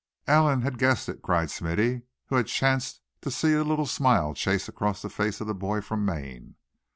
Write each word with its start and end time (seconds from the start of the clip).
"Allan 0.25 0.63
has 0.63 0.77
guessed 0.77 1.09
it!" 1.09 1.21
cried 1.21 1.51
Smithy, 1.51 2.01
who 2.25 2.35
had 2.37 2.47
chanced 2.47 3.01
to 3.21 3.29
see 3.29 3.53
a 3.53 3.63
little 3.63 3.85
smile 3.85 4.33
chase 4.33 4.67
across 4.67 5.03
the 5.03 5.09
face 5.11 5.39
of 5.39 5.45
the 5.45 5.53
boy 5.53 5.79
from 5.79 6.03
Maine. 6.03 6.55